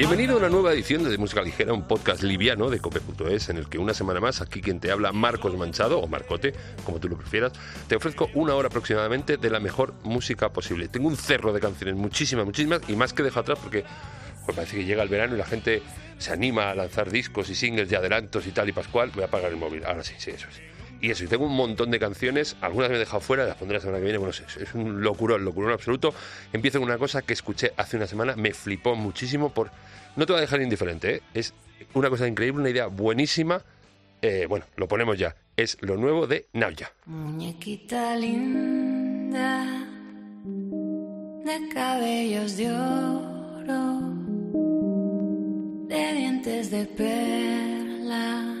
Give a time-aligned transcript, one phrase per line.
[0.00, 3.68] Bienvenido a una nueva edición de, Música Ligera, un podcast liviano de cope.es en el
[3.68, 6.54] que una semana más, aquí quien te habla, Marcos Manchado, o Marcote,
[6.86, 7.52] como tú lo prefieras,
[7.86, 10.88] te ofrezco una hora aproximadamente de la mejor música posible.
[10.88, 13.84] Tengo un cerro de canciones, muchísimas, muchísimas, y más que dejo atrás porque
[14.46, 15.82] pues parece que llega el verano y la gente
[16.16, 19.10] se anima a lanzar discos y singles de adelantos y tal y pascual.
[19.14, 19.84] Voy a apagar el móvil.
[19.84, 20.79] Ahora sí, sí, eso es.
[21.00, 23.78] Y eso, y tengo un montón de canciones, algunas me he dejado fuera, las pondré
[23.78, 26.12] la semana que viene, bueno, es, es un locurón, locurón absoluto.
[26.52, 29.70] Empiezo con una cosa que escuché hace una semana, me flipó muchísimo por...
[30.16, 31.22] No te va a dejar indiferente, ¿eh?
[31.32, 31.54] es
[31.94, 33.62] una cosa increíble, una idea buenísima.
[34.20, 35.34] Eh, bueno, lo ponemos ya.
[35.56, 36.92] Es lo nuevo de Naya.
[37.06, 39.86] Muñequita linda,
[40.44, 44.00] de cabellos de oro,
[45.88, 48.59] de dientes de perla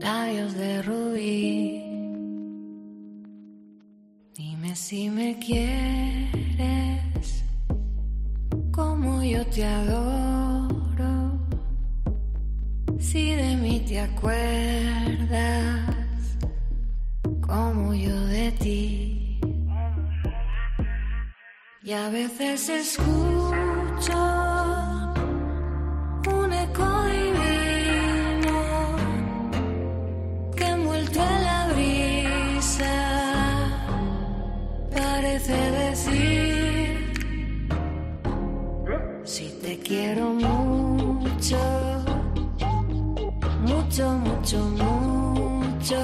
[0.00, 1.84] labios de rubí.
[4.34, 7.44] Dime si me quieres
[8.72, 11.38] como yo te adoro.
[12.98, 15.86] Si de mí te acuerdas
[17.40, 19.40] como yo de ti.
[21.82, 23.50] Y a veces escucho
[39.90, 41.58] quiero mucho,
[43.66, 45.96] mucho, mucho, mucho,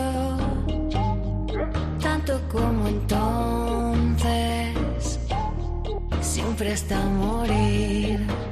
[2.03, 4.75] tanto como entonces,
[6.21, 8.46] siempre hasta morir.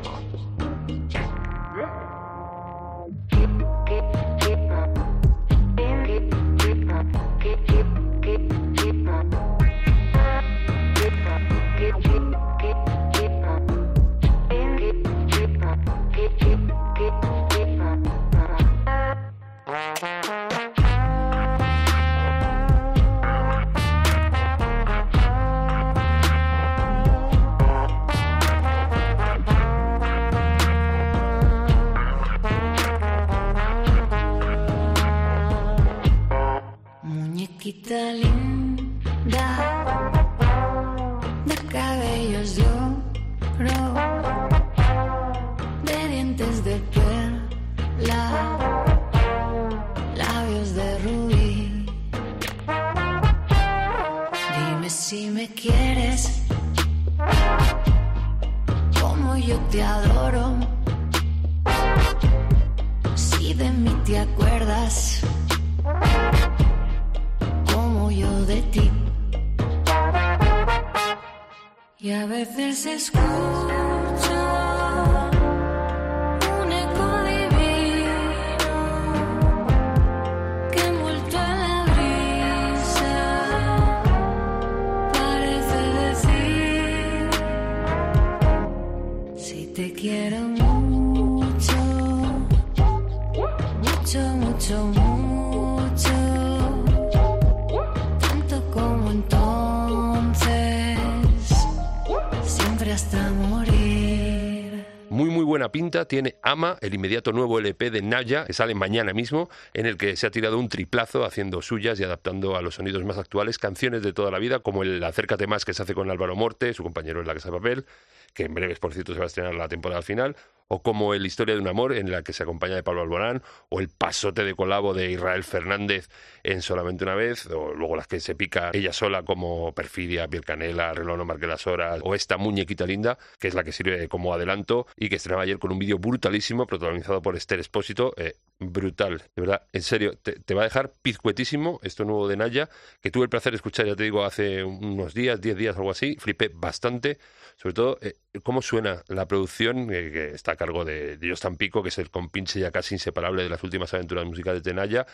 [106.04, 110.16] Tiene Ama, el inmediato nuevo LP de Naya, que sale mañana mismo, en el que
[110.16, 114.02] se ha tirado un triplazo haciendo suyas y adaptando a los sonidos más actuales canciones
[114.02, 116.82] de toda la vida, como el Acércate más que se hace con Álvaro Morte, su
[116.82, 117.86] compañero en La Casa de Papel,
[118.34, 120.36] que en breves, por cierto, se va a estrenar la temporada final,
[120.68, 123.42] o como el Historia de un Amor, en la que se acompaña de Pablo Alborán,
[123.68, 126.08] o el Pasote de Colabo de Israel Fernández
[126.42, 130.44] en Solamente una vez, o luego las que se pica ella sola como Perfidia, Piel
[130.44, 134.08] Canela, Reloj no marque las horas, o esta Muñequita Linda, que es la que sirve
[134.08, 138.34] como adelanto y que estrenaba ayer con un vídeo brutalísimo, protagonizado por Esther Espósito, eh,
[138.58, 142.68] brutal, de verdad, en serio, te, va a dejar pizcuetísimo esto nuevo de Naya,
[143.00, 145.90] que tuve el placer de escuchar, ya te digo, hace unos días, 10 días, algo
[145.90, 147.18] así, flipé bastante,
[147.56, 151.82] sobre todo eh, cómo suena la producción, eh, que está a cargo de Dios Tampico,
[151.82, 155.06] que es el compinche ya casi inseparable de las últimas aventuras musicales de Naya,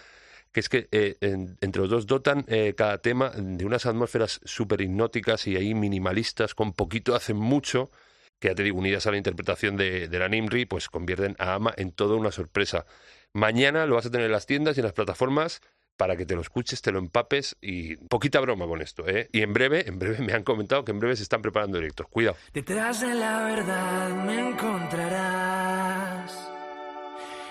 [0.52, 2.44] que es que eh, entre los dos dotan
[2.76, 7.90] cada tema de unas atmósferas súper hipnóticas y ahí minimalistas, con poquito hacen mucho,
[8.40, 11.72] que ya te digo, unidas a la interpretación de la Nimri, pues convierten a Ama
[11.76, 12.84] en toda una sorpresa.
[13.32, 15.60] Mañana lo vas a tener en las tiendas y en las plataformas
[16.00, 19.28] para que te lo escuches, te lo empapes y poquita broma con esto, ¿eh?
[19.32, 22.06] Y en breve, en breve me han comentado que en breve se están preparando directos.
[22.08, 22.38] Cuidado.
[22.54, 26.32] Detrás de la verdad me encontrarás.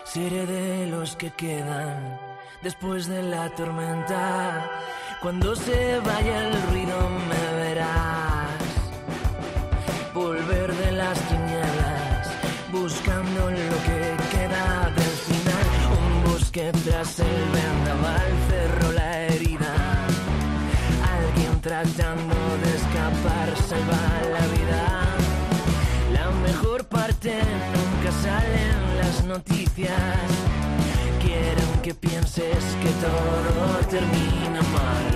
[0.03, 2.19] Seré de los que quedan
[2.63, 4.67] después de la tormenta.
[5.21, 7.48] Cuando se vaya el ruido me
[16.71, 19.73] tras el vendaval cerró la herida.
[21.17, 24.03] Alguien tratando de escapar salva
[24.35, 24.83] la vida.
[26.13, 27.39] La mejor parte
[27.75, 30.27] nunca sale en las noticias.
[31.23, 35.07] Quieren que pienses que todo termina mal.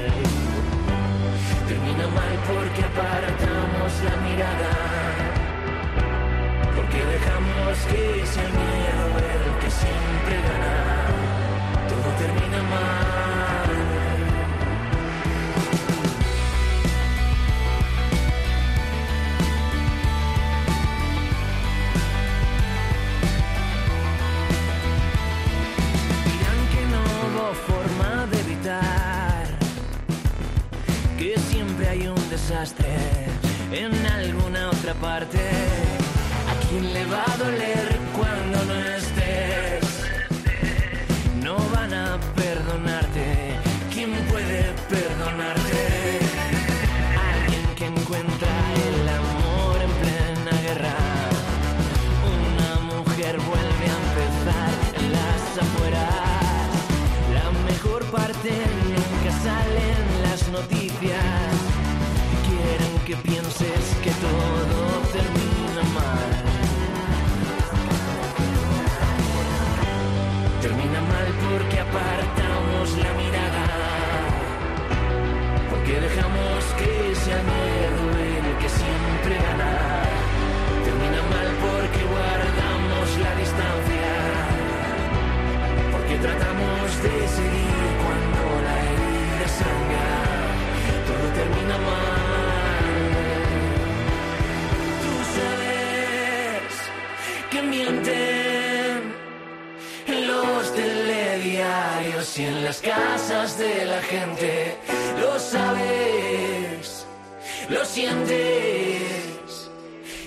[1.68, 4.74] Termina mal porque apartamos la mirada.
[6.76, 10.93] Porque dejamos que sea el miedo el que siempre gana.
[12.24, 13.70] Termina mal.
[26.30, 29.44] Dirán que no hubo forma de evitar
[31.18, 32.96] que siempre hay un desastre
[33.74, 35.40] en alguna otra parte.
[36.52, 37.83] ¿A quién le va a doler
[71.94, 73.66] apartamos la mirada.
[75.70, 79.74] Porque dejamos que sea miedo el que siempre gana.
[80.86, 84.12] Termina mal porque guardamos la distancia.
[85.94, 90.12] Porque tratamos de seguir cuando la herida sangra.
[91.08, 92.86] Todo termina mal.
[95.04, 96.74] Tú sabes
[97.52, 98.43] que mienten
[102.38, 104.78] y en las casas de la gente.
[105.20, 107.06] Lo sabes,
[107.70, 109.70] lo sientes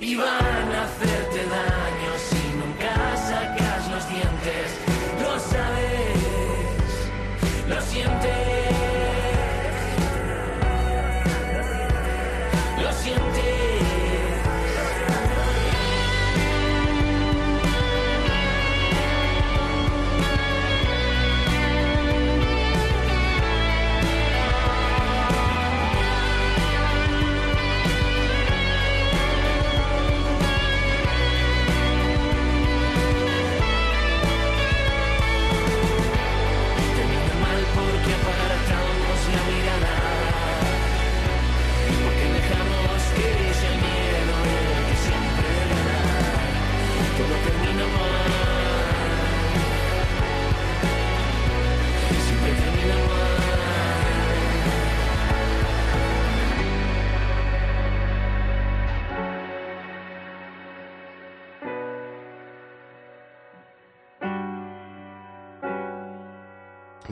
[0.00, 4.68] y van a hacerte daño si nunca sacas los dientes.
[5.22, 6.90] Lo sabes,
[7.68, 8.65] lo sientes,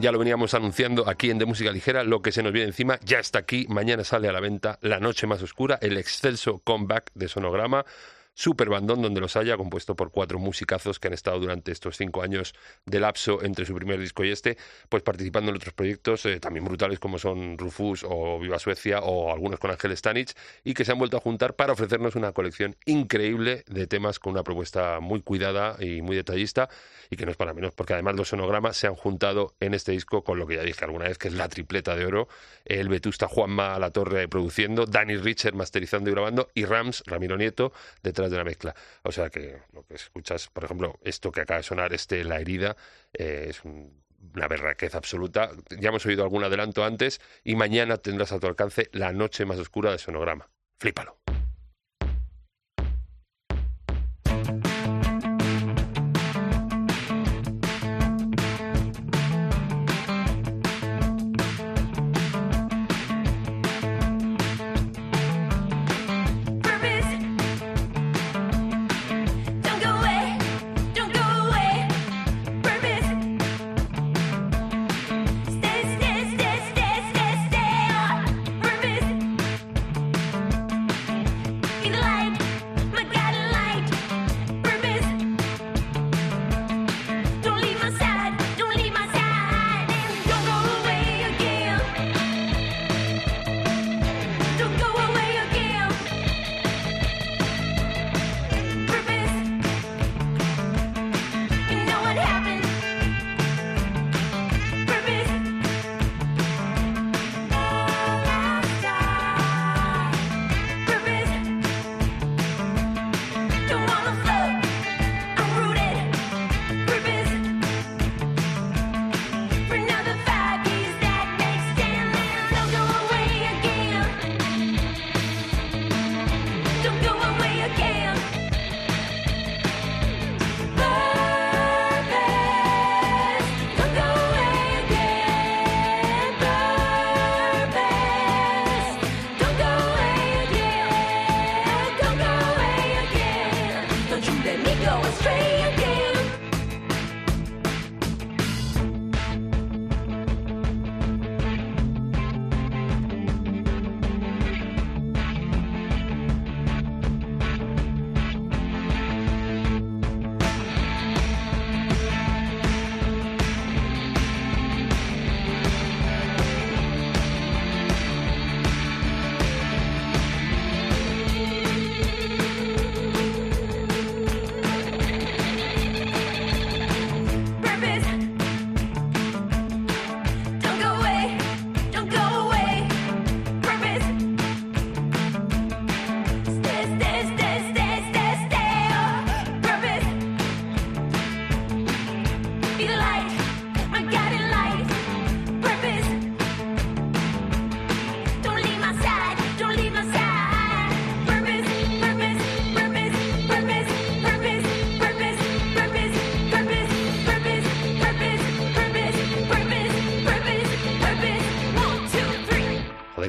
[0.04, 3.00] Ya lo veníamos anunciando aquí en De Música Ligera, lo que se nos viene encima
[3.06, 7.10] ya está aquí, mañana sale a la venta La Noche Más Oscura, el excelso comeback
[7.14, 7.86] de Sonograma,
[8.34, 12.22] super bandón donde los haya, compuesto por cuatro musicazos que han estado durante estos cinco
[12.22, 14.56] años de lapso entre su primer disco y este,
[14.88, 19.32] pues participando en otros proyectos eh, también brutales como son Rufus o Viva Suecia o
[19.32, 22.76] algunos con Ángel Stanich y que se han vuelto a juntar para ofrecernos una colección
[22.86, 26.68] increíble de temas con una propuesta muy cuidada y muy detallista
[27.10, 29.92] y que no es para menos porque además los sonogramas se han juntado en este
[29.92, 32.28] disco con lo que ya dije alguna vez que es la tripleta de oro,
[32.64, 37.72] el Vetusta Juanma la torre produciendo, Danny Richard masterizando y grabando y Rams, Ramiro Nieto,
[38.02, 38.74] detrás de la mezcla.
[39.02, 42.40] O sea que lo que escuchas, por ejemplo, esto que acaba de sonar, este La
[42.40, 42.76] herida,
[43.12, 44.02] eh, es un-
[44.34, 45.50] una berraquez absoluta.
[45.78, 49.58] Ya hemos oído algún adelanto antes y mañana tendrás a tu alcance La noche más
[49.58, 50.48] oscura de Sonograma.
[50.78, 51.23] Flípalo.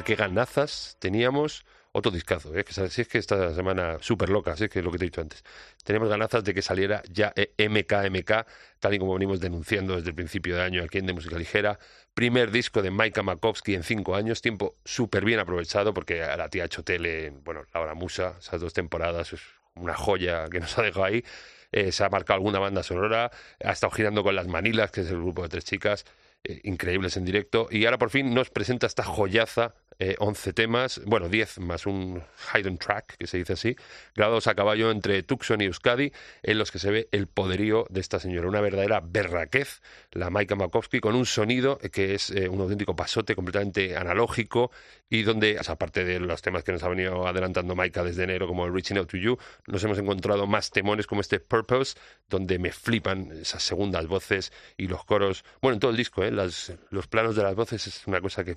[0.06, 1.66] Qué ganazas teníamos.
[1.90, 2.62] Otro discazo, ¿eh?
[2.62, 5.04] que si es que esta semana súper loca, si es que es lo que te
[5.06, 5.42] he dicho antes.
[5.82, 8.46] Teníamos ganazas de que saliera ya eh, MKMK,
[8.78, 11.78] tal y como venimos denunciando desde el principio de año aquí en De Música Ligera.
[12.12, 16.50] Primer disco de Maika Makovsky en cinco años, tiempo súper bien aprovechado porque a la
[16.50, 19.40] tía ha hecho tele, en, bueno, La Hora Musa, esas dos temporadas, es
[19.74, 21.24] una joya que nos ha dejado ahí.
[21.72, 23.30] Eh, se ha marcado alguna banda sonora,
[23.64, 26.04] ha estado girando con las Manilas, que es el grupo de tres chicas,
[26.44, 31.00] eh, increíbles en directo, y ahora por fin nos presenta esta joyaza, eh, 11 temas,
[31.06, 32.22] bueno, 10 más un
[32.54, 33.76] hidden track, que se dice así,
[34.14, 36.12] grabados a caballo entre Tucson y Euskadi,
[36.42, 39.80] en los que se ve el poderío de esta señora, una verdadera berraquez,
[40.12, 44.70] la Maika Makovsky, con un sonido que es eh, un auténtico pasote completamente analógico
[45.08, 48.68] y donde, aparte de los temas que nos ha venido adelantando Maika desde enero, como
[48.68, 51.96] Reaching Out to You, nos hemos encontrado más temones como este Purpose,
[52.28, 55.44] donde me flipan esas segundas voces y los coros.
[55.62, 56.30] Bueno, en todo el disco, ¿eh?
[56.30, 58.56] Las- los planos de las voces es una cosa que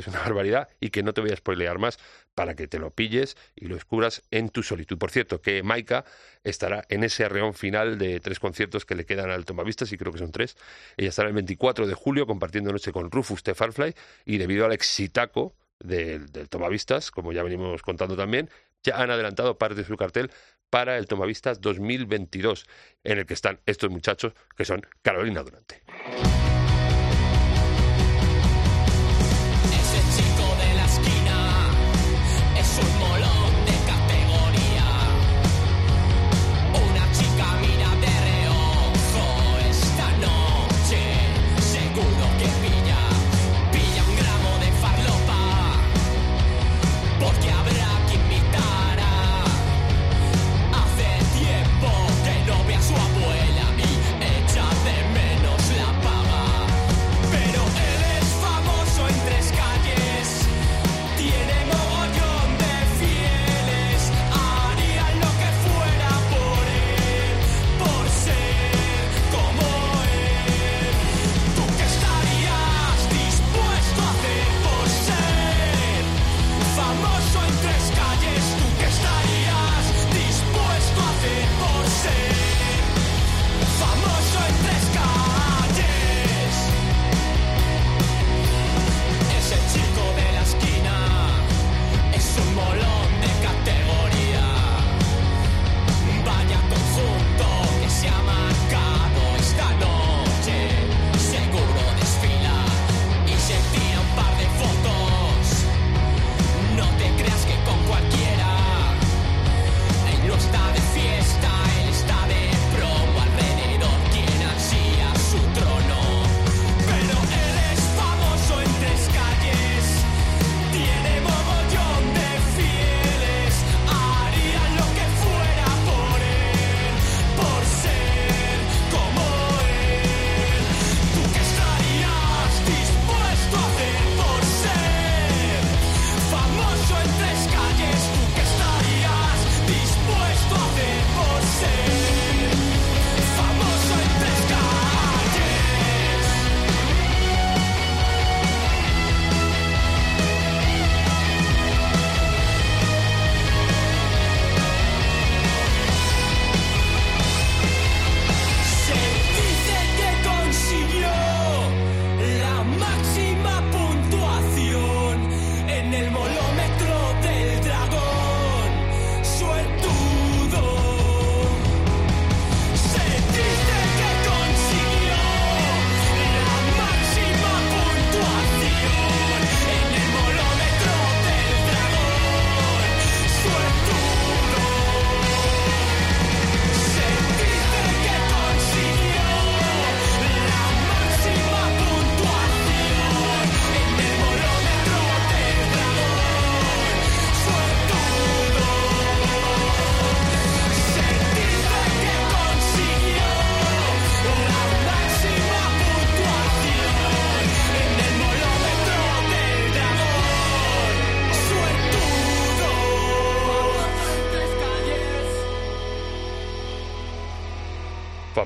[0.00, 1.98] es una barbaridad y que no te voy a spoilear más
[2.34, 4.98] para que te lo pilles y lo descubras en tu solitud.
[4.98, 6.04] Por cierto, que Maika
[6.44, 10.12] estará en ese arreón final de tres conciertos que le quedan al Tomavistas, y creo
[10.12, 10.56] que son tres.
[10.96, 14.72] Ella estará el 24 de julio compartiendo noche con Rufus de Farfly y debido al
[14.72, 18.50] exitaco del, del Tomavistas, como ya venimos contando también,
[18.82, 20.30] ya han adelantado parte de su cartel
[20.70, 22.66] para el Tomavistas 2022,
[23.04, 25.82] en el que están estos muchachos que son Carolina Durante.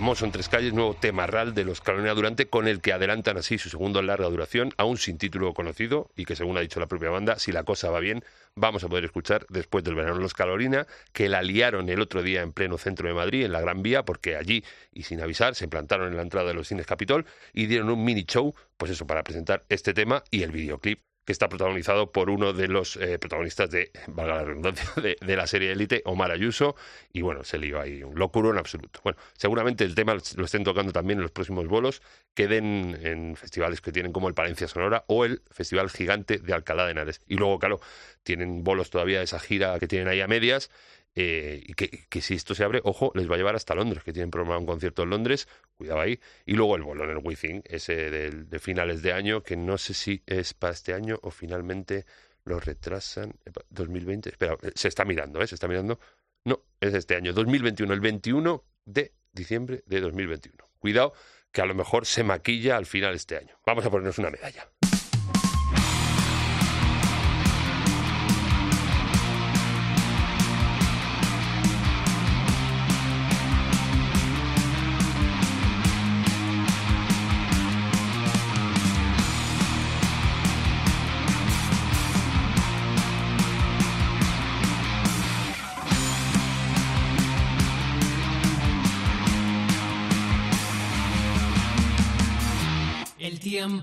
[0.04, 3.56] Famoso en tres calles, nuevo temarral de los Carolina Durante, con el que adelantan así
[3.56, 7.08] su segundo larga duración, aún sin título conocido, y que según ha dicho la propia
[7.08, 8.22] banda, si la cosa va bien,
[8.54, 12.42] vamos a poder escuchar después del verano los Carolina, que la liaron el otro día
[12.42, 14.62] en pleno centro de Madrid, en la Gran Vía, porque allí,
[14.92, 18.04] y sin avisar, se plantaron en la entrada de los cines Capitol y dieron un
[18.04, 22.30] mini show, pues eso, para presentar este tema y el videoclip que está protagonizado por
[22.30, 26.76] uno de los eh, protagonistas de, valga la redundancia, de, la serie Élite, Omar Ayuso,
[27.12, 29.00] y bueno, se lió ahí un locuro en absoluto.
[29.02, 32.02] Bueno, seguramente el tema lo estén tocando también en los próximos bolos,
[32.34, 36.84] queden en festivales que tienen como el Palencia Sonora o el Festival Gigante de Alcalá
[36.84, 37.20] de Henares.
[37.26, 37.80] Y luego, claro,
[38.22, 40.70] tienen bolos todavía de esa gira que tienen ahí a medias,
[41.14, 44.12] eh, que, que si esto se abre, ojo, les va a llevar hasta Londres, que
[44.12, 47.62] tienen programado un concierto en Londres, cuidado ahí, y luego el bolo en el Within,
[47.66, 51.30] ese del- de, finales de año, que no sé si es para este año o
[51.30, 52.04] finalmente
[52.44, 55.46] lo retrasan, Epa, 2020, espera, eh, se está mirando, ¿eh?
[55.46, 55.98] Se está mirando,
[56.44, 60.68] no, es este año, 2021, el 21 de diciembre de 2021.
[60.78, 61.14] Cuidado,
[61.50, 63.56] que a lo mejor se maquilla al final este año.
[63.64, 64.68] Vamos a ponernos una medalla.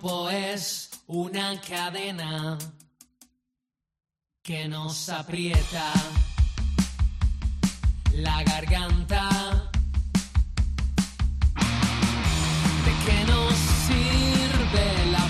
[0.01, 2.57] Tiempo es una cadena
[4.43, 5.93] que nos aprieta
[8.13, 9.29] la garganta.
[12.85, 13.53] ¿De qué nos
[13.87, 15.20] sirve la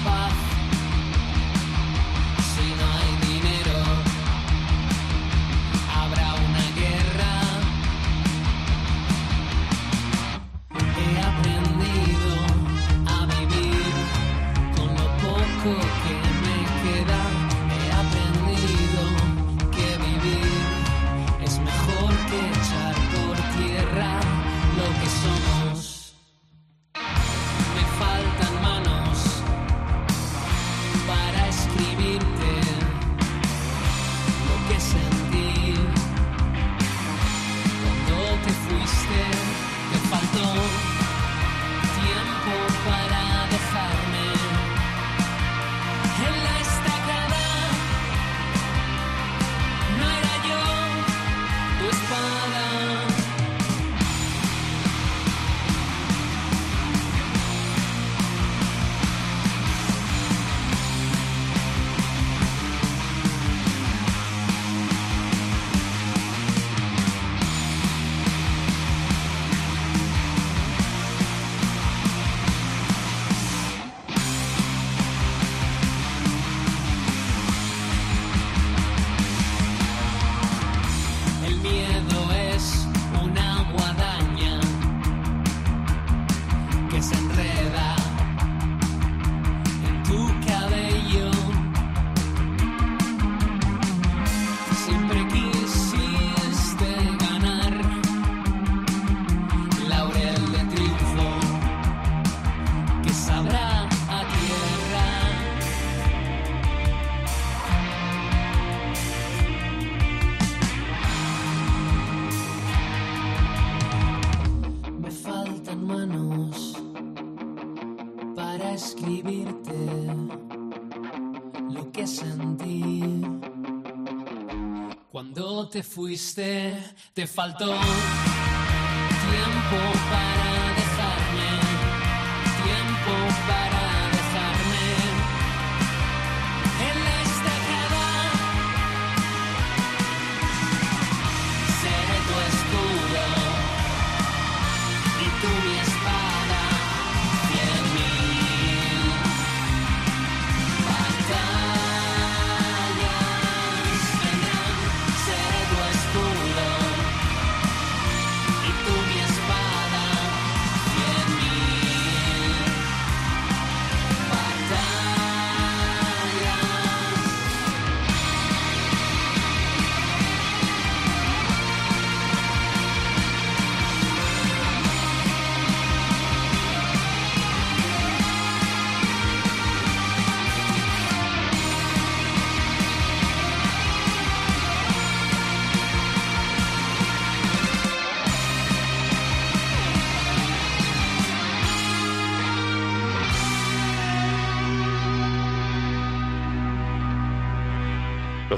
[125.71, 126.77] te fuiste,
[127.13, 127.77] te faltó tiempo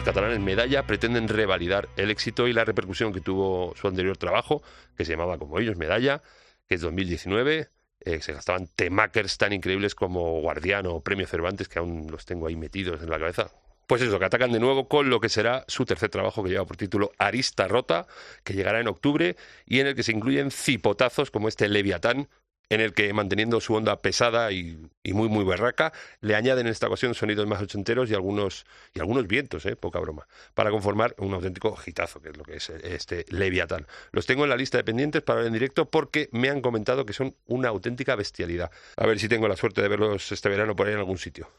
[0.04, 4.62] Catalanes Medalla pretenden revalidar el éxito y la repercusión que tuvo su anterior trabajo,
[4.98, 6.22] que se llamaba como ellos Medalla,
[6.68, 7.70] que es 2019.
[8.06, 12.48] eh, se gastaban temakers tan increíbles como Guardián o Premio Cervantes, que aún los tengo
[12.48, 13.50] ahí metidos en la cabeza.
[13.88, 16.66] Pues eso, que atacan de nuevo con lo que será su tercer trabajo que lleva
[16.66, 18.06] por título Arista Rota,
[18.44, 22.28] que llegará en octubre y en el que se incluyen cipotazos como este Leviatán,
[22.70, 26.88] en el que manteniendo su onda pesada y, muy muy berraca, le añaden en esta
[26.88, 31.34] ocasión sonidos más ochenteros y algunos y algunos vientos, eh, poca broma, para conformar un
[31.34, 33.86] auténtico hitazo, que es lo que es este Leviatán.
[34.12, 37.06] Los tengo en la lista de pendientes para ver en directo porque me han comentado
[37.06, 38.72] que son una auténtica bestialidad.
[38.98, 41.50] A ver si tengo la suerte de verlos este verano por ahí en algún sitio.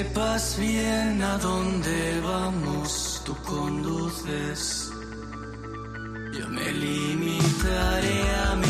[0.00, 4.90] Sepas bien a dónde vamos, tú conduces.
[6.38, 8.69] Yo me limitaré a mirar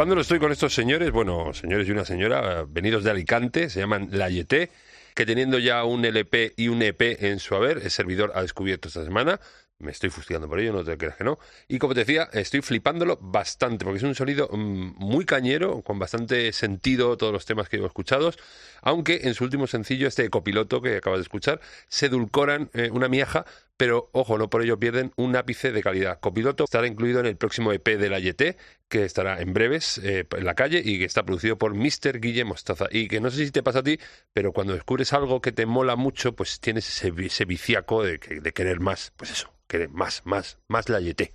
[0.00, 4.08] Disculpándolo estoy con estos señores, bueno, señores y una señora, venidos de Alicante, se llaman
[4.10, 4.70] La Yeté,
[5.14, 8.88] que teniendo ya un LP y un EP en su haber, el servidor ha descubierto
[8.88, 9.38] esta semana.
[9.78, 11.38] Me estoy fustigando por ello, no te creas que no.
[11.68, 15.98] Y como te decía, estoy flipándolo bastante, porque es un sonido mm, muy cañero, con
[15.98, 18.32] bastante sentido todos los temas que he escuchado
[18.82, 23.08] aunque en su último sencillo, este copiloto que acabas de escuchar, se edulcoran eh, una
[23.08, 23.44] miaja,
[23.76, 26.20] pero ojo, no por ello pierden un ápice de calidad.
[26.20, 28.20] Copiloto estará incluido en el próximo EP de la
[28.88, 32.20] que estará en breves eh, en la calle y que está producido por Mr.
[32.20, 32.86] Guillermo Mostaza.
[32.90, 33.98] Y que no sé si te pasa a ti,
[34.32, 37.10] pero cuando descubres algo que te mola mucho, pues tienes ese,
[37.44, 39.12] viciaco de, de querer más.
[39.16, 41.30] Pues eso, querer más, más, más la YT.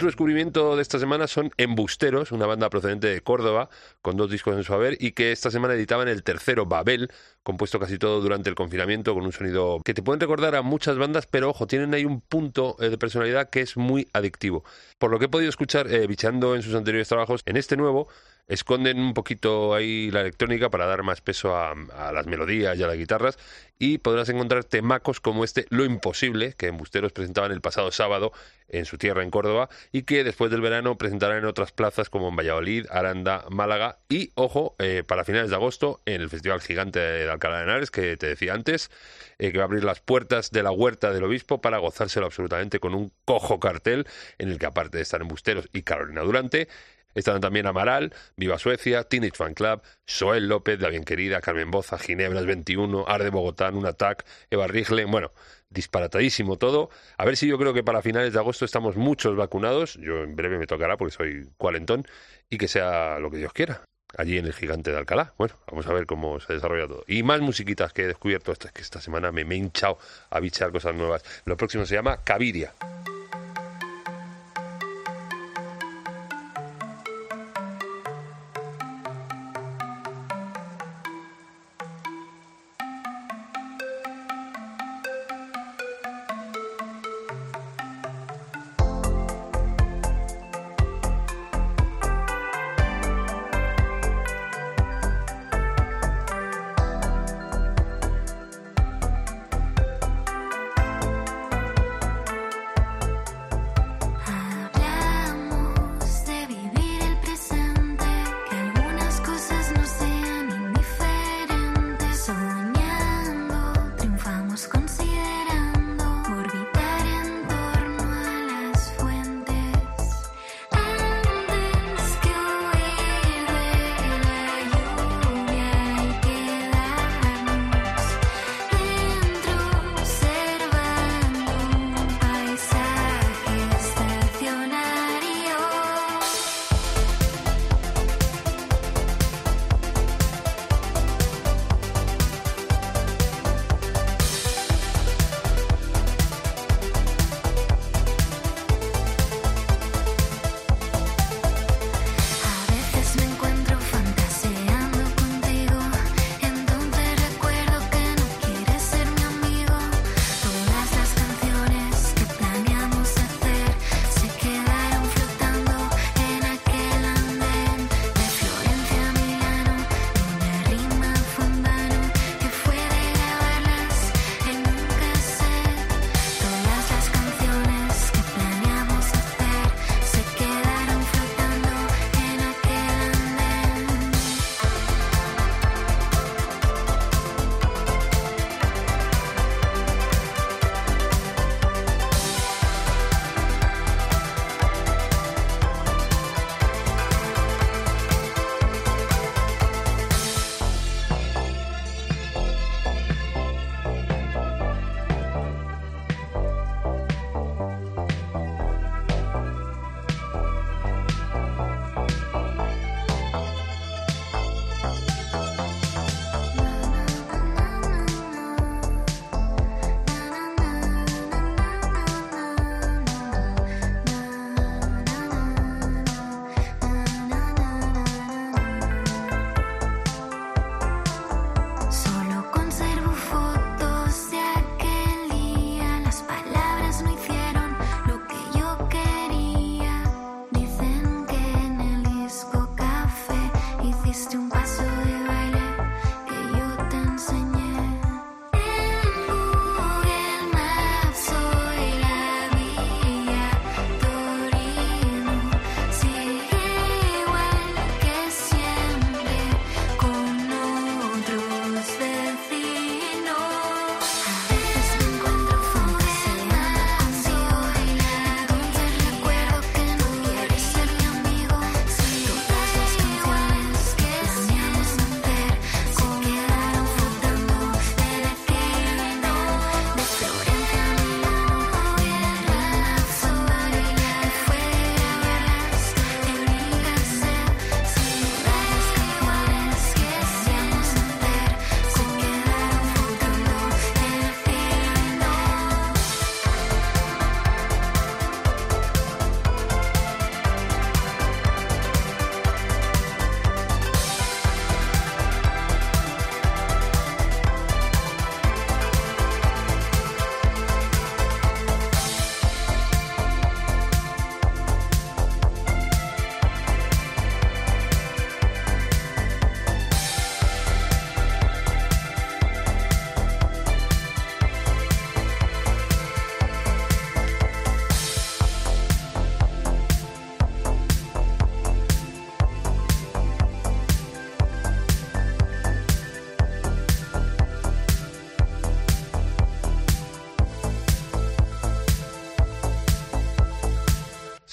[0.00, 3.68] Otro descubrimiento de esta semana son Embusteros, una banda procedente de Córdoba,
[4.00, 7.10] con dos discos en su haber, y que esta semana editaban el tercero, Babel,
[7.42, 10.96] compuesto casi todo durante el confinamiento, con un sonido que te pueden recordar a muchas
[10.96, 14.64] bandas, pero ojo, tienen ahí un punto eh, de personalidad que es muy adictivo.
[14.98, 18.08] Por lo que he podido escuchar, eh, bichando en sus anteriores trabajos, en este nuevo
[18.50, 21.74] esconden un poquito ahí la electrónica para dar más peso a,
[22.12, 23.38] las melodías y a las guitarras
[23.78, 28.32] y podrás encontrar temacos como este Lo Imposible, que Embusteros presentaban el pasado sábado
[28.68, 32.28] en su tierra en Córdoba y que después del verano presentarán en otras plazas como
[32.28, 36.98] en Valladolid, Aranda, Málaga y, ojo, eh, para finales de agosto en el Festival Gigante
[36.98, 38.90] de Alcalá de Henares, que te decía antes,
[39.38, 42.80] eh, que va a abrir las puertas de la huerta del obispo para gozárselo absolutamente
[42.80, 44.08] con un cojo cartel
[44.38, 46.68] en el que aparte de estar Embusteros y Carolina Durante,
[47.14, 51.98] Estarán también Amaral, Viva Suecia, Teenage Fan Club, Soel López, La Bien Querida, Carmen Boza,
[51.98, 55.32] Ginebras 21, Arde Bogotá, Un Attack, Eva Rigle, bueno,
[55.70, 56.90] disparatadísimo todo.
[57.18, 60.36] A ver si yo creo que para finales de agosto estamos muchos vacunados, yo en
[60.36, 62.06] breve me tocará porque soy cuarentón,
[62.48, 63.82] y que sea lo que Dios quiera.
[64.16, 65.34] Allí en el gigante de Alcalá.
[65.38, 67.04] Bueno, vamos a ver cómo se desarrolla todo.
[67.06, 68.50] Y más musiquitas que he descubierto.
[68.50, 69.98] Esta, que esta semana me, me he hinchado
[70.30, 71.22] a bichar cosas nuevas.
[71.44, 72.18] Lo próximo se llama.
[72.24, 72.74] Caviria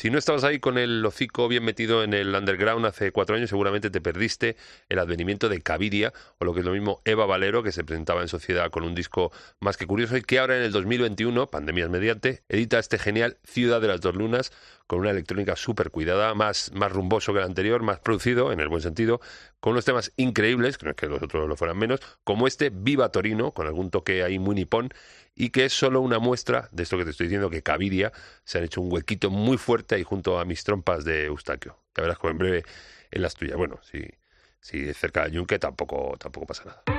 [0.08, 3.50] Si no estabas ahí con el hocico bien metido en el underground hace cuatro años,
[3.50, 4.56] seguramente te perdiste
[4.88, 8.22] el advenimiento de Caviria, o lo que es lo mismo, Eva Valero, que se presentaba
[8.22, 11.90] en sociedad con un disco más que curioso y que ahora en el 2021, pandemias
[11.90, 14.54] mediante, edita este genial Ciudad de las Dos Lunas,
[14.88, 18.70] con una electrónica súper cuidada, más, más rumboso que el anterior, más producido, en el
[18.70, 19.20] buen sentido,
[19.60, 22.70] con unos temas increíbles, que no es que los otros lo fueran menos, como este
[22.70, 24.90] Viva Torino, con algún toque ahí muy nipón,
[25.38, 28.12] y que es solo una muestra de esto que te estoy diciendo, que Caviria
[28.44, 31.78] se han hecho un huequito muy fuerte ahí junto a mis trompas de Eustaquio.
[31.96, 32.64] Ya verás como en breve
[33.12, 33.56] en las tuyas.
[33.56, 34.04] Bueno, si,
[34.60, 36.97] si cerca de Yunque tampoco, tampoco pasa nada.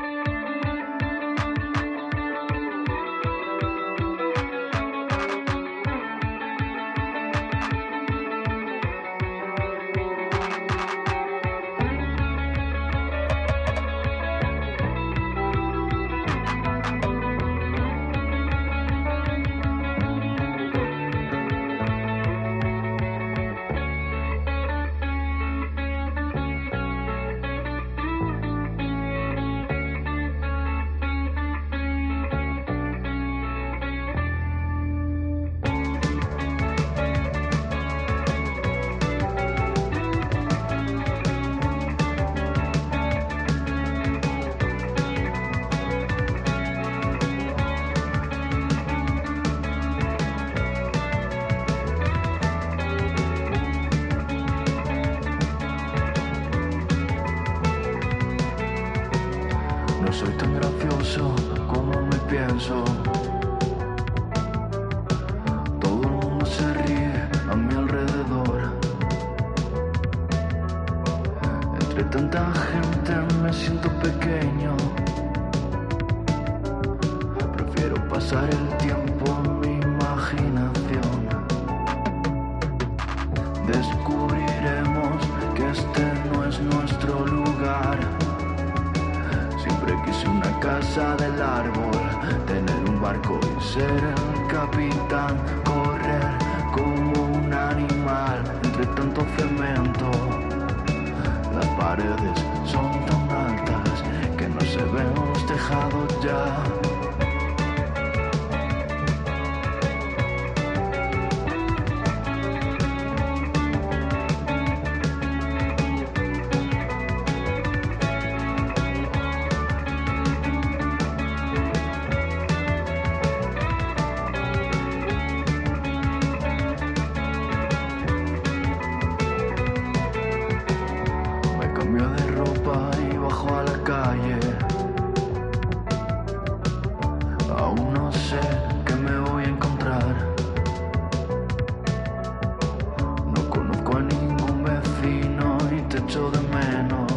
[146.42, 147.12] Menos.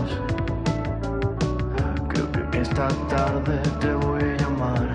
[2.10, 4.88] Creo que esta tarde te voy a llamar.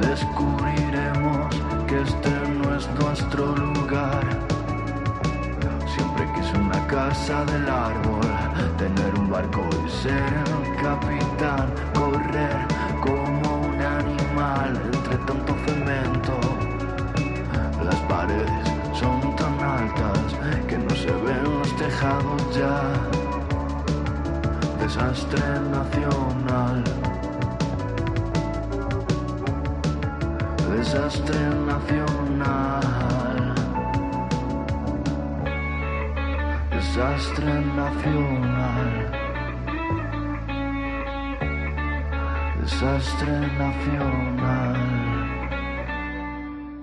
[0.00, 1.54] Descubriremos
[1.86, 4.24] que este no es nuestro lugar.
[5.94, 8.26] Siempre quise una casa del árbol,
[8.78, 11.68] tener un barco y ser el capitán,
[22.56, 22.78] ya.
[24.80, 26.84] Desastre nacional.
[30.70, 32.82] Desastre nacional.
[36.70, 38.90] Desastre nacional.
[42.60, 44.91] Desastre nacional.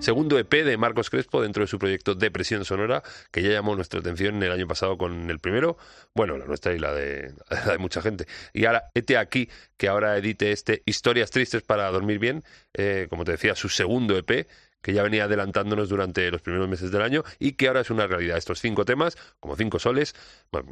[0.00, 4.00] Segundo EP de Marcos Crespo dentro de su proyecto Depresión Sonora, que ya llamó nuestra
[4.00, 5.76] atención el año pasado con el primero,
[6.14, 8.26] bueno, la nuestra y la de, la de mucha gente.
[8.54, 12.42] Y ahora, este aquí, que ahora edite este Historias Tristes para Dormir Bien,
[12.72, 14.48] eh, como te decía, su segundo EP,
[14.82, 18.06] que ya venía adelantándonos durante los primeros meses del año y que ahora es una
[18.06, 18.36] realidad.
[18.36, 20.14] Estos cinco temas, como cinco soles,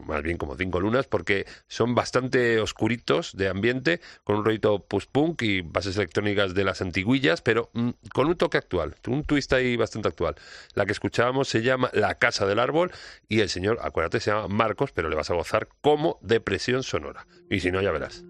[0.06, 5.42] más bien como cinco lunas, porque son bastante oscuritos de ambiente, con un rollito post-punk
[5.42, 9.76] y bases electrónicas de las antiguillas, pero mm, con un toque actual, un twist ahí
[9.76, 10.36] bastante actual.
[10.74, 12.92] La que escuchábamos se llama La Casa del Árbol
[13.28, 17.26] y el señor, acuérdate, se llama Marcos, pero le vas a gozar como depresión sonora.
[17.50, 18.24] Y si no, ya verás.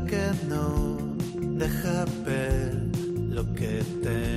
[0.00, 0.96] que no
[1.58, 2.72] deja ver
[3.28, 4.31] lo que te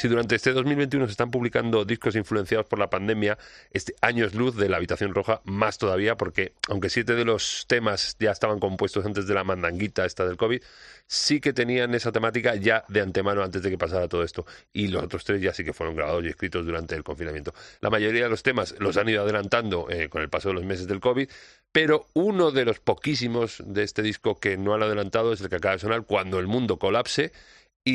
[0.00, 3.36] Si durante este 2021 se están publicando discos influenciados por la pandemia,
[3.70, 7.66] este año es luz de la habitación roja más todavía, porque aunque siete de los
[7.66, 10.62] temas ya estaban compuestos antes de la mandanguita esta del COVID,
[11.06, 14.46] sí que tenían esa temática ya de antemano antes de que pasara todo esto.
[14.72, 17.52] Y los otros tres ya sí que fueron grabados y escritos durante el confinamiento.
[17.82, 20.64] La mayoría de los temas los han ido adelantando eh, con el paso de los
[20.64, 21.28] meses del COVID,
[21.72, 25.56] pero uno de los poquísimos de este disco que no han adelantado es el que
[25.56, 27.32] acaba de sonar, Cuando el mundo colapse,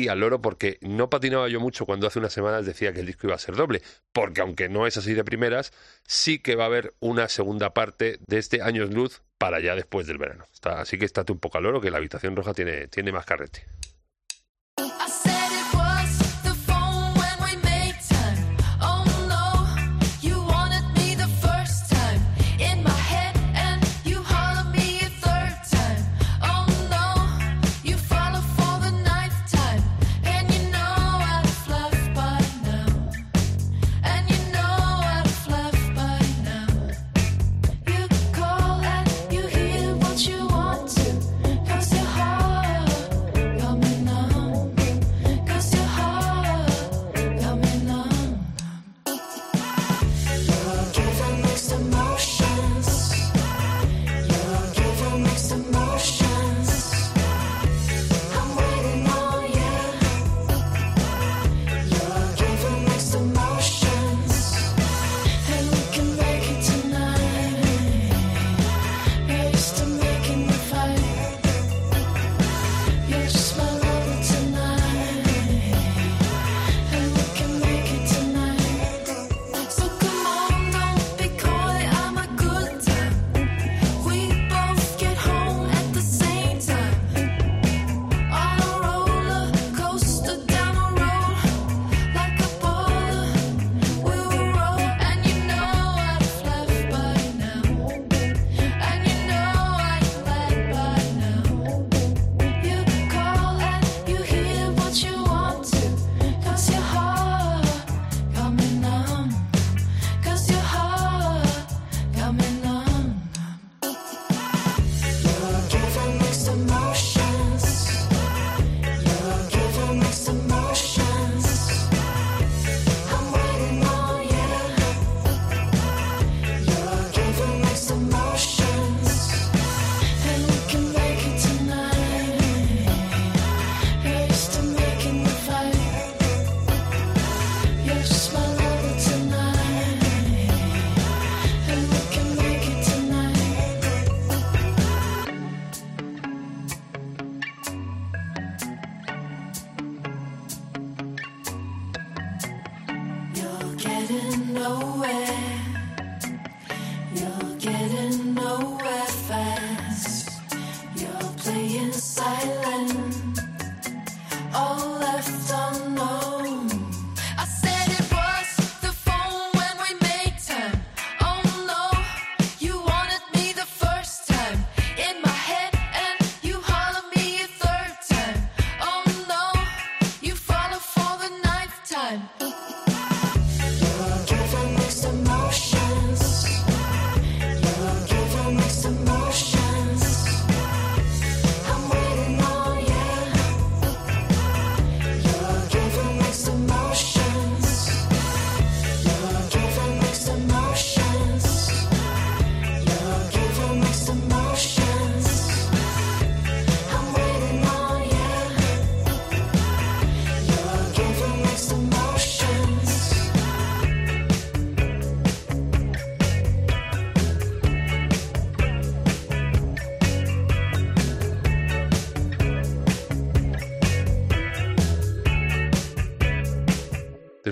[0.04, 3.06] y al loro porque no patinaba yo mucho cuando hace unas semanas decía que el
[3.06, 3.82] disco iba a ser doble,
[4.12, 5.72] porque aunque no es así de primeras,
[6.06, 10.06] sí que va a haber una segunda parte de este Años Luz para ya después
[10.06, 10.44] del verano.
[10.52, 13.26] Está- así que estate un poco al loro que la habitación roja tiene, tiene más
[13.26, 13.64] carrete.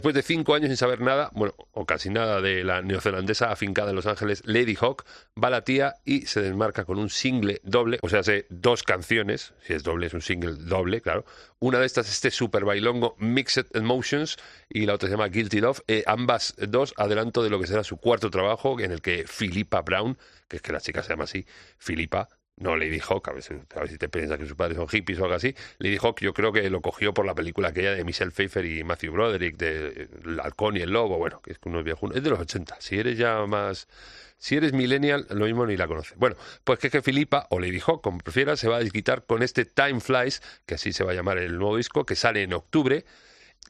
[0.04, 3.88] Después de cinco años sin saber nada, bueno, o casi nada de la neozelandesa afincada
[3.88, 5.06] en Los Ángeles, Lady Hawk,
[5.42, 9.54] va la tía y se desmarca con un single doble, o sea, hace dos canciones,
[9.62, 11.24] si es doble es un single doble, claro.
[11.58, 14.36] Una de estas es este super bailongo Mixed Emotions
[14.68, 15.80] y la otra se llama Guilty Love.
[15.88, 19.80] Eh, ambas dos adelanto de lo que será su cuarto trabajo, en el que Philippa
[19.80, 21.46] Brown, que es que la chica se llama así,
[21.78, 24.88] Philippa, no Lady Hawk, a ver, si, a ver te piensas que sus padres son
[24.88, 25.54] hippies o algo así.
[25.78, 28.84] Lady Hawk yo creo que lo cogió por la película aquella de Michelle Pfeiffer y
[28.84, 32.30] Matthew Broderick, de El halcón y el lobo, bueno, que es que uno es de
[32.30, 32.76] los 80.
[32.80, 33.88] Si eres ya más...
[34.36, 36.18] Si eres millennial, lo mismo ni la conoces.
[36.18, 39.24] Bueno, pues que es que Filipa, o Lady Hawk, como prefieras, se va a desquitar
[39.24, 42.42] con este Time Flies, que así se va a llamar el nuevo disco, que sale
[42.42, 43.04] en octubre.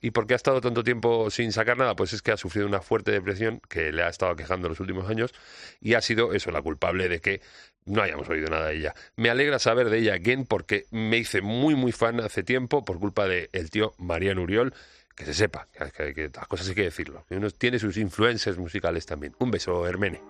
[0.01, 1.95] ¿Y por qué ha estado tanto tiempo sin sacar nada?
[1.97, 5.09] Pues es que ha sufrido una fuerte depresión que le ha estado quejando los últimos
[5.09, 5.33] años
[5.81, 7.41] y ha sido eso la culpable de que
[7.87, 8.95] no hayamos oído nada de ella.
[9.17, 12.99] Me alegra saber de ella again porque me hice muy muy fan hace tiempo por
[12.99, 14.73] culpa del el tío Mariano Uriol.
[15.17, 17.25] Que se sepa, que, que- que las cosas hay que decirlo.
[17.31, 19.35] Uno tiene sus influencias musicales también.
[19.39, 20.21] Un beso, Hermene.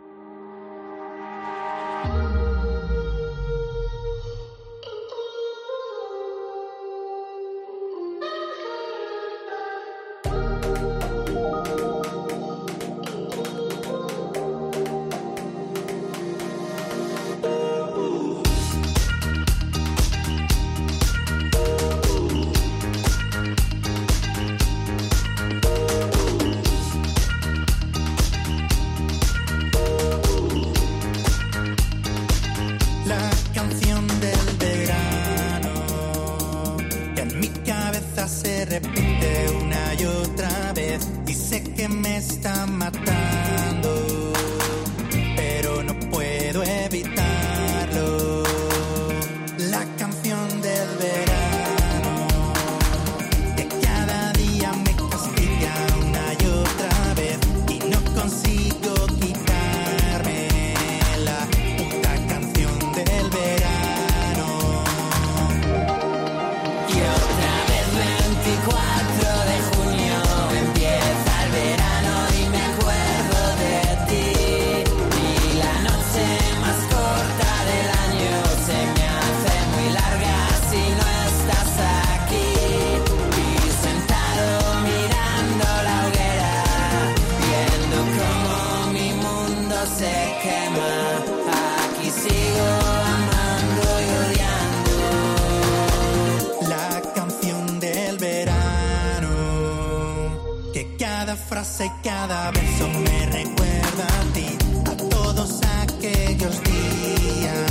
[100.75, 107.65] Que cada frase cada verso me recuerda a ti, a todos aquellos días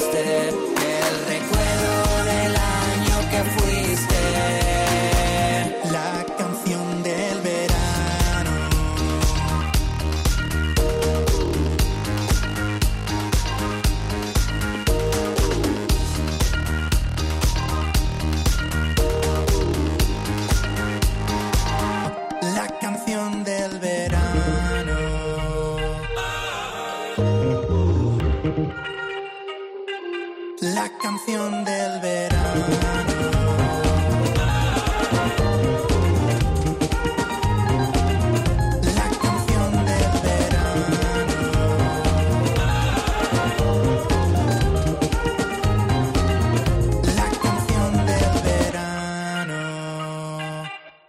[0.00, 0.57] wasted.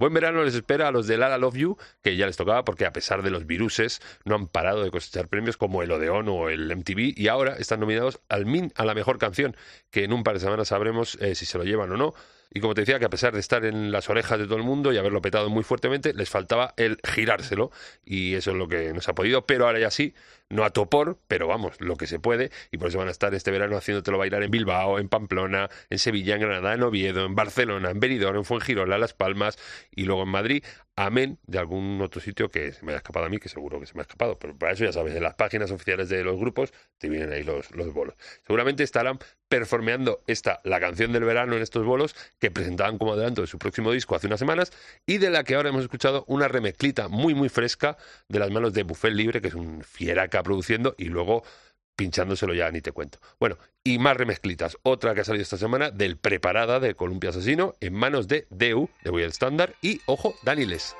[0.10, 2.88] Buen verano les espera a los de Lala Love You, que ya les tocaba porque
[2.88, 6.50] a pesar de los viruses no han parado de cosechar premios como el Odeón o
[6.50, 9.56] el MTV y ahora están nominados al MIN a la mejor canción,
[9.92, 12.16] que en un par de semanas sabremos eh, si se lo llevan o no.
[12.52, 14.64] Y como te decía, que a pesar de estar en las orejas de todo el
[14.64, 17.70] mundo y haberlo petado muy fuertemente, les faltaba el girárselo.
[18.04, 20.16] Y eso es lo que nos ha podido, pero ahora ya sí,
[20.50, 22.52] no a topor, pero vamos, lo que se puede.
[22.72, 26.00] Y por eso van a estar este verano haciéndotelo bailar en Bilbao, en Pamplona, en
[26.00, 29.58] Sevilla, en Granada, en Oviedo, en Barcelona, en Benidorm, en Fuengirola, Las Palmas
[29.92, 30.64] y luego en Madrid.
[30.96, 33.86] Amén de algún otro sitio que se me ha escapado a mí, que seguro que
[33.86, 34.38] se me ha escapado.
[34.38, 37.44] Pero para eso ya sabes, en las páginas oficiales de los grupos te vienen ahí
[37.44, 38.16] los, los bolos.
[38.46, 43.42] Seguramente estarán performeando esta, la canción del verano en estos bolos que presentaban como adelanto
[43.42, 44.72] de su próximo disco hace unas semanas
[45.06, 47.98] y de la que ahora hemos escuchado una remezclita muy muy fresca
[48.28, 51.44] de las manos de Buffet Libre, que es un fieraca produciendo y luego
[51.96, 53.20] pinchándoselo ya ni te cuento.
[53.40, 54.78] Bueno, y más remezclitas.
[54.84, 58.90] Otra que ha salido esta semana del Preparada de Columpia Asesino en manos de Deu,
[59.04, 60.96] de Voy Standard y, ojo, Daniles.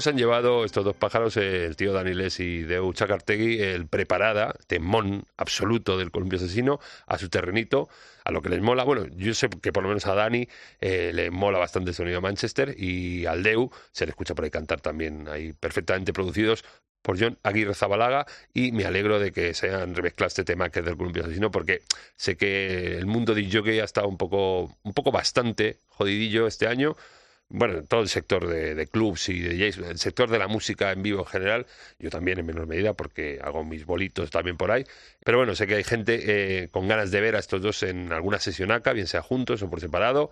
[0.00, 4.54] ¿Cómo se han llevado estos dos pájaros, el tío Daniles y Deu Chacartegui, el preparada,
[4.66, 7.90] temón absoluto del columpio asesino, a su terrenito,
[8.24, 8.82] a lo que les mola?
[8.84, 10.48] Bueno, yo sé que por lo menos a Dani
[10.80, 14.46] eh, le mola bastante el sonido de Manchester y al Deu se le escucha por
[14.46, 16.64] ahí cantar también, ahí perfectamente producidos
[17.02, 18.24] por John Aguirre Zabalaga
[18.54, 21.50] y me alegro de que se hayan remezclado este tema que es del columpio asesino
[21.50, 21.82] porque
[22.16, 26.68] sé que el mundo de jockey ha estado un poco, un poco bastante jodidillo este
[26.68, 26.96] año
[27.50, 31.20] bueno, todo el sector de, clubs y de el sector de la música en vivo
[31.20, 31.66] en general,
[31.98, 34.84] yo también en menor medida porque hago mis bolitos también por ahí,
[35.24, 38.12] pero bueno, sé que hay gente eh, con ganas de ver a estos dos en
[38.12, 40.30] alguna sesión acá, bien sea juntos o por separado,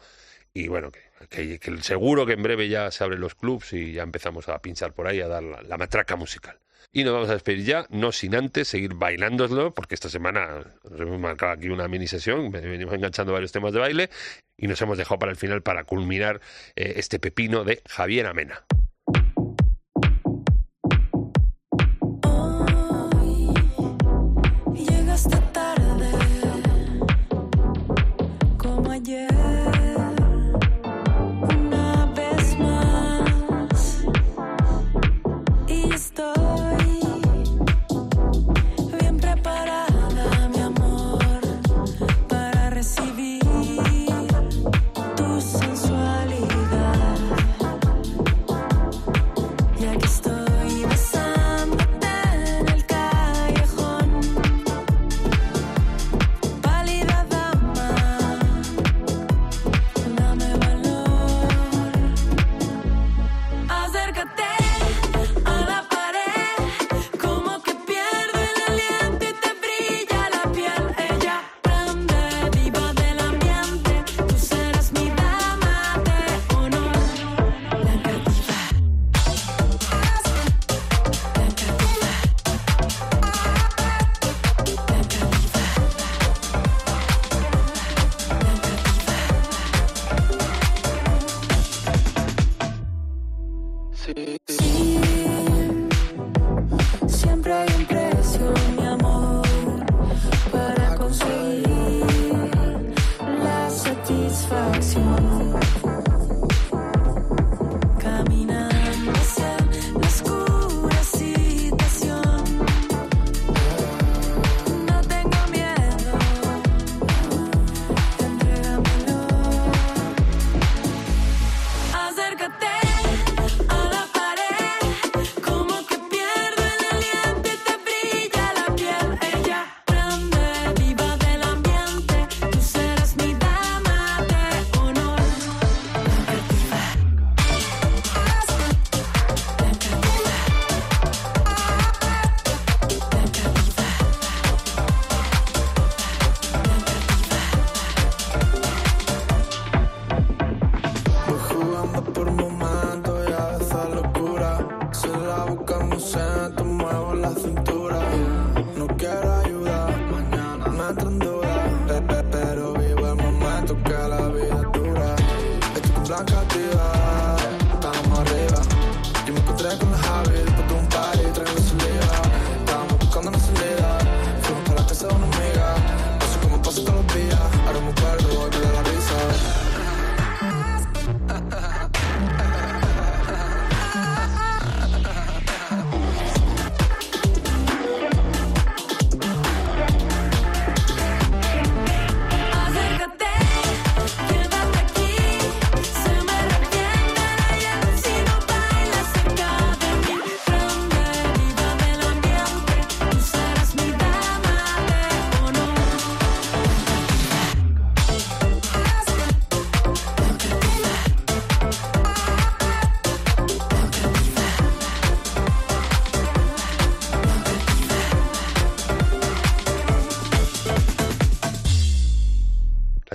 [0.54, 0.92] y bueno,
[1.28, 4.92] que, seguro que en breve ya se abren los clubs y ya empezamos a pinchar
[4.92, 6.58] por ahí, a dar la, la matraca musical.
[6.90, 10.64] Y nos vamos a despedir ya, no sin antes seguir bailándoslo, porque esta semana
[10.96, 14.10] hemos marcado aquí una mini sesión, venimos enganchando varios temas de baile
[14.58, 16.40] y nos hemos dejado para el final para culminar
[16.76, 18.64] eh, este pepino de Javier Amena.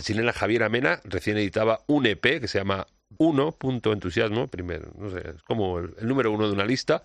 [0.04, 2.86] Chilena Javier Amena recién editaba un EP que se llama
[3.18, 7.04] Uno, punto entusiasmo, primero, no sé, es como el, número uno de una lista,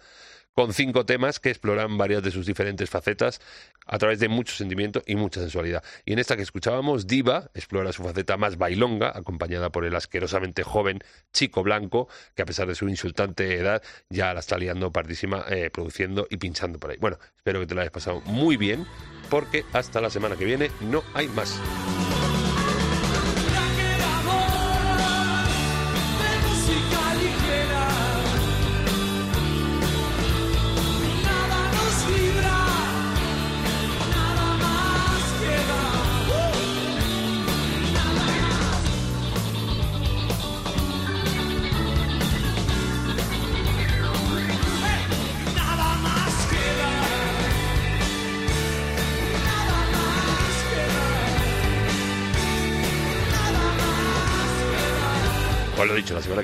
[0.53, 3.41] con cinco temas que exploran varias de sus diferentes facetas
[3.87, 5.85] a través de mucho sentimiento y mucha sensualidad.
[6.05, 10.65] Y en esta que escuchábamos, Diva explora su faceta más bailonga, acompañada por el asquerosamente
[10.65, 10.99] joven
[11.33, 15.71] chico blanco, que a pesar de su insultante edad, ya la está liando partísima, eh,
[15.71, 16.97] produciendo y pinchando por ahí.
[17.01, 18.85] Bueno, espero que te lo hayas pasado muy bien,
[19.31, 21.61] porque hasta la semana que viene no hay más.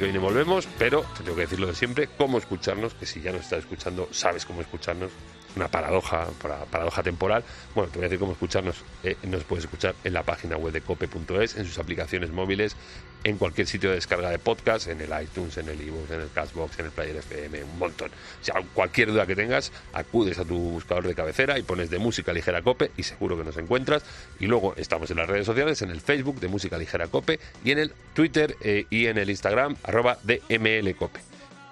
[0.04, 3.22] Que viene volvemos, pero te tengo que decir lo de siempre, cómo escucharnos, que si
[3.22, 5.10] ya nos estás escuchando, sabes cómo escucharnos.
[5.56, 7.44] Una paradoja, para- paradoja temporal.
[7.74, 8.76] Bueno, te voy a decir cómo escucharnos.
[9.04, 12.74] Eh, nos puedes escuchar en la página web de cope.es, en sus aplicaciones móviles,
[13.22, 16.30] en cualquier sitio de descarga de podcast, en el iTunes, en el iBooks, en el
[16.30, 18.10] Castbox, en el Player FM, un montón.
[18.10, 21.98] O sea, cualquier duda que tengas, acudes a tu buscador de cabecera y pones de
[21.98, 24.02] música ligera cope y seguro que nos encuentras.
[24.40, 27.70] Y luego estamos en las redes sociales, en el Facebook de música ligera cope y
[27.70, 31.20] en el Twitter eh, y en el Instagram arroba DML cope.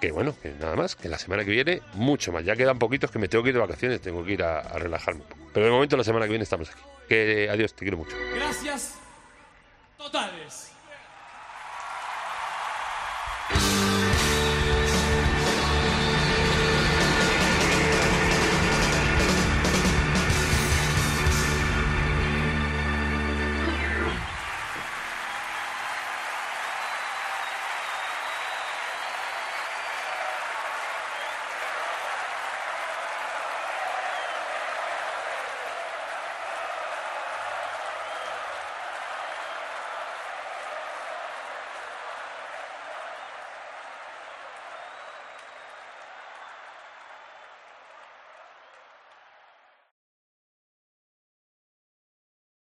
[0.03, 2.43] Que bueno, que nada más, que la semana que viene mucho más.
[2.43, 5.21] Ya quedan poquitos que me tengo que ir de vacaciones, tengo que ir a, relajarme
[5.21, 5.41] un poco.
[5.53, 6.81] Pero de momento la semana que viene estamos aquí.
[7.07, 8.13] Que adiós, te quiero mucho.
[8.35, 8.95] Gracias
[9.97, 10.72] totales.